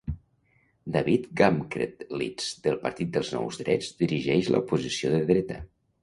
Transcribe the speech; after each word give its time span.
David 0.93 1.25
Gamkrelidze 1.41 2.63
del 2.67 2.79
Partit 2.85 3.11
dels 3.17 3.29
Nous 3.35 3.59
Drets 3.63 3.91
dirigeix 3.99 4.49
la 4.55 4.63
oposició 4.65 5.13
de 5.17 5.21
dreta. 5.29 5.59